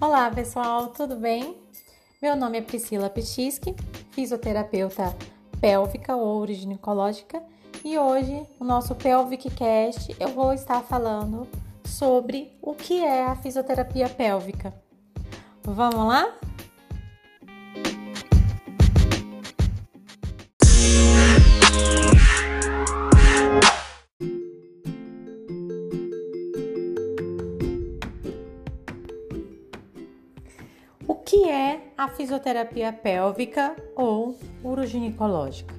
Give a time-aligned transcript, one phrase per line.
[0.00, 1.56] Olá pessoal, tudo bem?
[2.22, 3.74] Meu nome é Priscila Petisque,
[4.12, 5.12] fisioterapeuta
[5.60, 7.42] pélvica ou ginecológica
[7.84, 11.48] e hoje no nosso Pelvic Cast eu vou estar falando
[11.84, 14.72] sobre o que é a fisioterapia pélvica.
[15.64, 16.32] Vamos lá?
[31.28, 35.74] Que é a fisioterapia pélvica ou uroginecológica?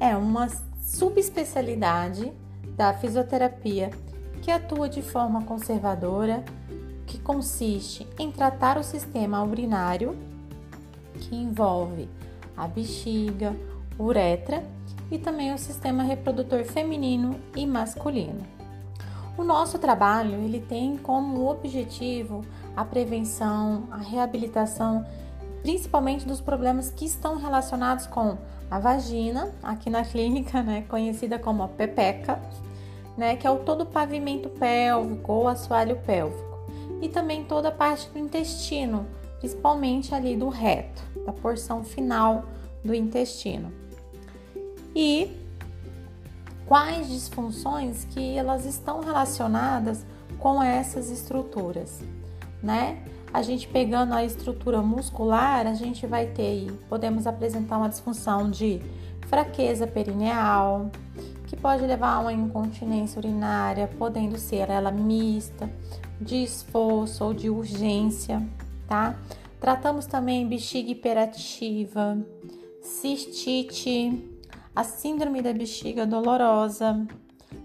[0.00, 0.48] É uma
[0.82, 2.32] subespecialidade
[2.74, 3.90] da fisioterapia
[4.40, 6.42] que atua de forma conservadora,
[7.06, 10.16] que consiste em tratar o sistema urinário,
[11.16, 12.08] que envolve
[12.56, 13.54] a bexiga,
[13.98, 14.64] uretra
[15.10, 18.40] e também o sistema reprodutor feminino e masculino.
[19.36, 22.42] O nosso trabalho ele tem como objetivo
[22.76, 25.04] a prevenção, a reabilitação,
[25.62, 28.38] principalmente dos problemas que estão relacionados com
[28.70, 32.40] a vagina, aqui na clínica, né, conhecida como a pepeca,
[33.16, 36.58] né, que é o todo o pavimento pélvico ou assoalho pélvico,
[37.02, 39.06] e também toda a parte do intestino,
[39.38, 42.44] principalmente ali do reto, da porção final
[42.84, 43.72] do intestino.
[44.94, 45.36] E
[46.66, 50.06] quais disfunções que elas estão relacionadas
[50.38, 52.00] com essas estruturas?
[52.62, 53.02] Né?
[53.32, 58.50] A gente pegando a estrutura muscular, a gente vai ter aí, podemos apresentar uma disfunção
[58.50, 58.80] de
[59.28, 60.90] fraqueza perineal,
[61.46, 65.70] que pode levar a uma incontinência urinária, podendo ser ela mista,
[66.20, 68.44] de esforço ou de urgência,
[68.88, 69.16] tá?
[69.60, 72.18] Tratamos também bexiga hiperativa,
[72.82, 74.28] cistite,
[74.74, 77.06] a síndrome da bexiga dolorosa.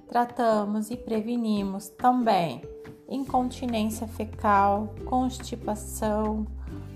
[0.07, 2.61] Tratamos e prevenimos também
[3.07, 6.45] incontinência fecal, constipação,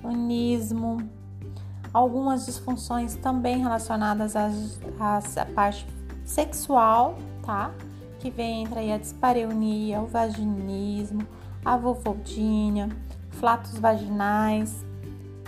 [0.04, 0.98] anismo,
[1.94, 5.86] algumas disfunções também relacionadas à, parte
[6.26, 7.72] sexual, tá?
[8.20, 11.26] Que vem entre aí a dispareunia, o vaginismo,
[11.64, 12.90] a vulvodynia,
[13.32, 14.86] flatos vaginais,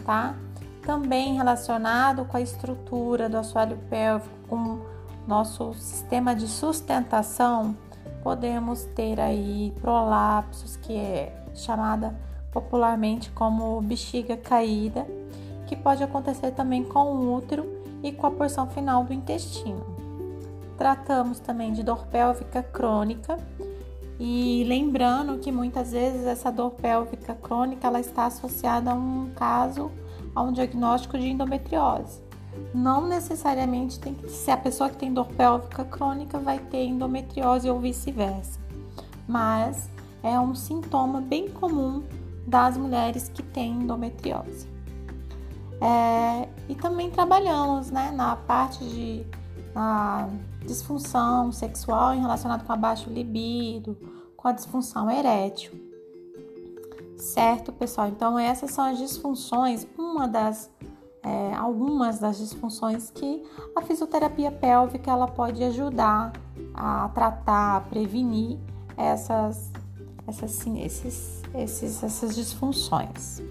[0.05, 0.35] tá?
[0.83, 4.79] Também relacionado com a estrutura do assoalho pélvico, com
[5.27, 7.75] nosso sistema de sustentação,
[8.23, 12.15] podemos ter aí prolapsos, que é chamada
[12.51, 15.07] popularmente como bexiga caída,
[15.67, 17.65] que pode acontecer também com o útero
[18.03, 19.85] e com a porção final do intestino.
[20.77, 23.37] Tratamos também de dor pélvica crônica
[24.19, 29.91] e lembrando que muitas vezes essa dor pélvica crônica ela está associada a um caso,
[30.35, 32.21] a um diagnóstico de endometriose.
[32.73, 37.69] Não necessariamente tem que ser a pessoa que tem dor pélvica crônica vai ter endometriose
[37.69, 38.59] ou vice-versa,
[39.27, 39.89] mas
[40.23, 42.03] é um sintoma bem comum
[42.45, 44.67] das mulheres que têm endometriose.
[45.81, 49.25] É, e também trabalhamos né, na parte de
[49.73, 50.29] na
[50.65, 53.97] disfunção sexual relacionada com a baixo libido,
[54.35, 55.71] com a disfunção erétil.
[57.17, 58.07] Certo, pessoal?
[58.07, 60.69] Então, essas são as disfunções, uma das
[61.23, 63.43] é, algumas das disfunções que
[63.75, 66.33] a fisioterapia pélvica ela pode ajudar
[66.73, 68.57] a tratar, a prevenir
[68.97, 69.71] essas,
[70.27, 73.41] essas, sim, esses, esses, essas disfunções.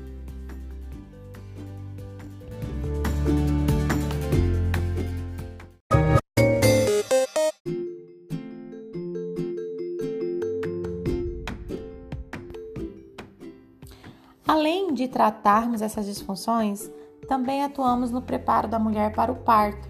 [14.47, 16.91] Além de tratarmos essas disfunções,
[17.31, 19.89] também atuamos no preparo da mulher para o parto,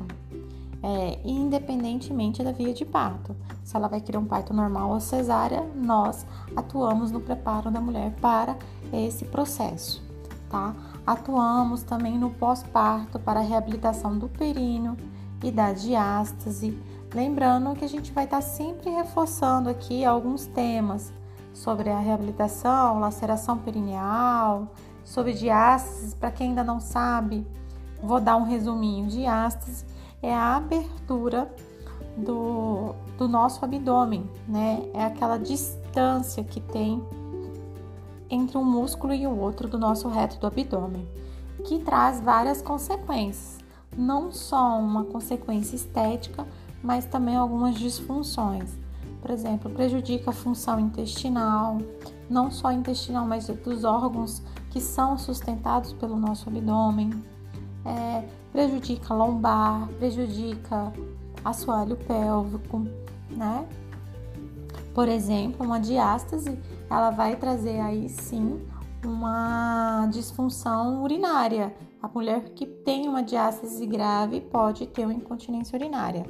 [0.83, 3.35] é, independentemente da via de parto.
[3.65, 8.15] Se ela vai querer um parto normal ou cesárea, nós atuamos no preparo da mulher
[8.21, 8.59] para
[8.93, 10.03] esse processo,
[10.51, 10.75] tá?
[11.07, 14.95] Atuamos também no pós-parto para a reabilitação do períneo
[15.43, 16.79] e da diástase.
[17.15, 21.11] Lembrando que a gente vai estar sempre reforçando aqui alguns temas
[21.55, 24.69] sobre a reabilitação, laceração perineal,
[25.05, 27.47] sobre diástase, para quem ainda não sabe,
[28.03, 29.09] vou dar um resuminho.
[29.09, 29.85] Diástase
[30.23, 31.51] é a abertura
[32.17, 34.83] do, do nosso abdômen, né?
[34.95, 37.03] É aquela distância que tem
[38.29, 41.07] entre um músculo e o outro do nosso reto do abdômen,
[41.65, 43.59] que traz várias consequências,
[43.97, 46.47] não só uma consequência estética,
[46.83, 48.71] mas também algumas disfunções.
[49.21, 51.79] Por exemplo, prejudica a função intestinal,
[52.29, 57.11] não só intestinal, mas dos órgãos que são sustentados pelo nosso abdômen.
[57.85, 60.93] É, prejudica a lombar, prejudica
[61.45, 62.87] assoalho pélvico,
[63.31, 63.67] né?
[64.95, 66.59] Por exemplo, uma diástase,
[66.89, 68.61] ela vai trazer aí sim
[69.05, 71.75] uma disfunção urinária.
[72.03, 76.27] A mulher que tem uma diástase grave pode ter uma incontinência urinária.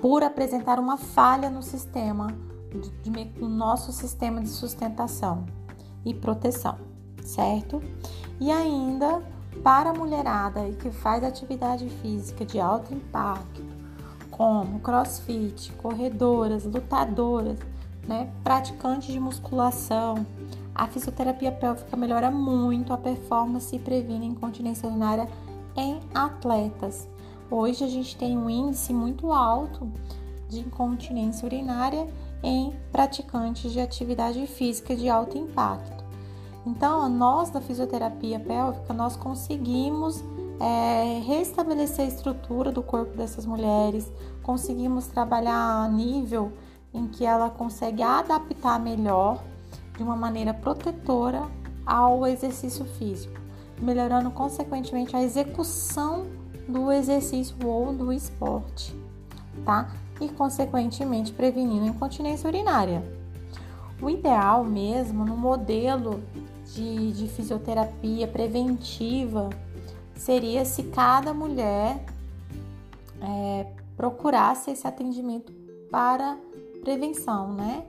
[0.00, 2.28] Por apresentar uma falha no sistema,
[3.40, 5.46] no nosso sistema de sustentação
[6.04, 6.76] e proteção,
[7.22, 7.82] certo?
[8.40, 9.22] E ainda
[9.62, 13.62] para a mulherada que faz atividade física de alto impacto,
[14.30, 17.58] como crossfit, corredoras, lutadoras,
[18.06, 20.26] né, praticantes de musculação,
[20.74, 25.26] a fisioterapia pélvica melhora muito a performance e previne incontinência urinária
[25.74, 27.08] em atletas.
[27.50, 29.90] Hoje a gente tem um índice muito alto
[30.48, 32.06] de incontinência urinária
[32.42, 36.04] em praticantes de atividade física de alto impacto.
[36.66, 40.22] Então, nós da fisioterapia pélvica, nós conseguimos
[40.58, 44.10] é, restabelecer a estrutura do corpo dessas mulheres,
[44.42, 46.52] conseguimos trabalhar a nível
[46.92, 49.42] em que ela consegue adaptar melhor,
[49.96, 51.42] de uma maneira protetora,
[51.86, 53.40] ao exercício físico,
[53.80, 56.26] melhorando consequentemente a execução
[56.68, 58.94] do exercício ou do esporte,
[59.64, 59.88] tá?
[60.20, 63.02] E consequentemente prevenindo incontinência urinária.
[64.00, 66.22] O ideal mesmo no modelo
[66.74, 69.50] de, de fisioterapia preventiva
[70.14, 72.04] seria se cada mulher
[73.20, 73.66] é,
[73.96, 75.52] procurasse esse atendimento
[75.90, 76.36] para
[76.82, 77.84] prevenção, né?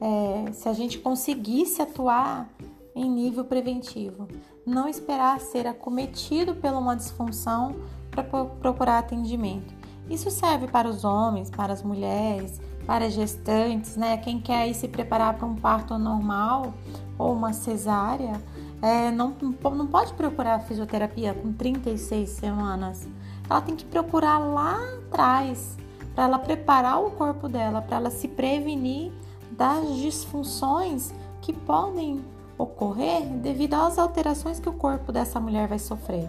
[0.00, 2.48] É, se a gente conseguisse atuar
[2.94, 4.28] em nível preventivo,
[4.64, 7.76] não esperar ser acometido por uma disfunção
[8.10, 9.75] para procurar atendimento.
[10.08, 14.16] Isso serve para os homens, para as mulheres, para gestantes, né?
[14.16, 16.72] Quem quer aí se preparar para um parto normal
[17.18, 18.40] ou uma cesárea,
[18.80, 23.08] é, não, não pode procurar fisioterapia com 36 semanas.
[23.48, 25.76] Ela tem que procurar lá atrás,
[26.14, 29.12] para ela preparar o corpo dela, para ela se prevenir
[29.50, 32.24] das disfunções que podem
[32.58, 36.28] ocorrer devido às alterações que o corpo dessa mulher vai sofrer,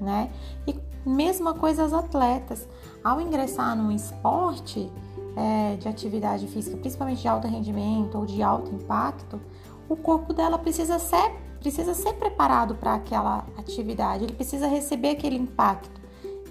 [0.00, 0.30] né?
[0.66, 0.74] E
[1.06, 2.68] mesma coisa as atletas,
[3.02, 4.90] ao ingressar num esporte
[5.36, 9.40] é, de atividade física, principalmente de alto rendimento ou de alto impacto,
[9.88, 15.36] o corpo dela precisa ser precisa ser preparado para aquela atividade, ele precisa receber aquele
[15.36, 16.00] impacto.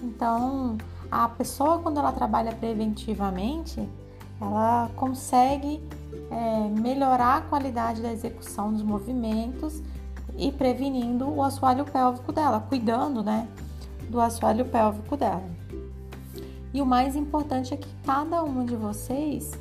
[0.02, 0.76] Então,
[1.10, 3.88] a pessoa, quando ela trabalha preventivamente,
[4.40, 5.82] ela consegue
[6.30, 9.82] é, melhorar a qualidade da execução dos movimentos
[10.36, 13.48] e prevenindo o assoalho pélvico dela, cuidando, né,
[14.08, 15.42] do assoalho pélvico dela.
[16.72, 19.52] E o mais importante é que cada um de vocês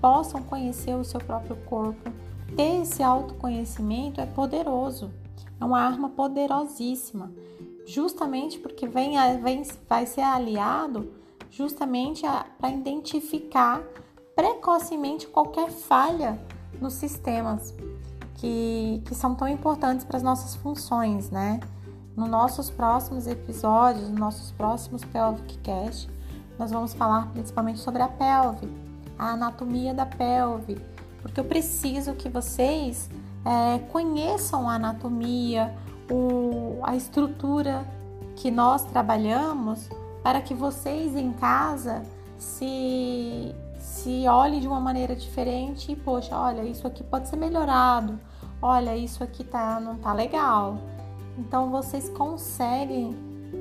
[0.00, 2.10] possam conhecer o seu próprio corpo.
[2.56, 5.10] Ter esse autoconhecimento é poderoso,
[5.60, 7.30] é uma arma poderosíssima
[7.86, 11.12] justamente porque vem, vem vai ser aliado
[11.50, 12.22] justamente
[12.58, 13.80] para identificar
[14.34, 16.38] precocemente qualquer falha
[16.80, 17.72] nos sistemas
[18.34, 21.60] que, que são tão importantes para as nossas funções, né?
[22.14, 26.10] Nos nossos próximos episódios, nos nossos próximos Pelvic Cast,
[26.58, 28.68] nós vamos falar principalmente sobre a pelve,
[29.18, 30.80] a anatomia da pelve,
[31.20, 33.08] porque eu preciso que vocês
[33.44, 35.74] é, conheçam a anatomia,
[36.10, 37.84] o, a estrutura
[38.36, 39.88] que nós trabalhamos
[40.22, 42.02] para que vocês em casa
[42.38, 48.18] se, se olhem de uma maneira diferente e, poxa, olha, isso aqui pode ser melhorado,
[48.60, 50.78] olha, isso aqui tá, não tá legal.
[51.38, 53.14] Então vocês conseguem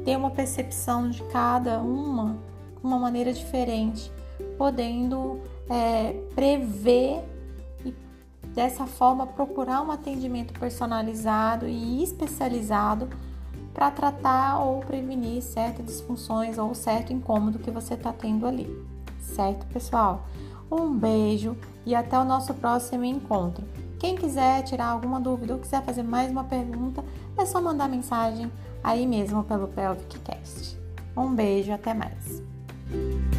[0.03, 2.37] ter uma percepção de cada uma
[2.85, 4.11] uma maneira diferente,
[4.57, 5.39] podendo
[5.69, 7.23] é, prever
[8.55, 13.09] Dessa forma, procurar um atendimento personalizado e especializado
[13.73, 18.65] para tratar ou prevenir certas disfunções ou certo incômodo que você está tendo ali.
[19.19, 20.25] Certo, pessoal?
[20.71, 23.65] Um beijo e até o nosso próximo encontro.
[23.99, 27.03] Quem quiser tirar alguma dúvida ou quiser fazer mais uma pergunta,
[27.37, 28.49] é só mandar mensagem
[28.81, 30.79] aí mesmo pelo Pelvic Cast.
[31.15, 32.54] Um beijo, até mais.
[32.91, 33.34] Bye.